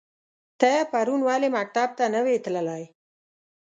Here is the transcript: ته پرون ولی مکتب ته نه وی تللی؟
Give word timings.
ته 0.59 0.69
پرون 0.91 1.21
ولی 1.27 1.49
مکتب 1.57 1.89
ته 1.97 2.05
نه 2.13 2.19
وی 2.25 2.37
تللی؟ 2.45 2.83